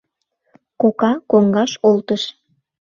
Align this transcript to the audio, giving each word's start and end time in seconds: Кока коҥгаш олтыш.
Кока 0.81 1.11
коҥгаш 1.31 1.71
олтыш. 1.89 2.23